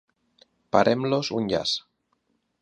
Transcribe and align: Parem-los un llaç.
Parem-los 0.75 1.29
un 1.41 1.51
llaç. 1.53 1.75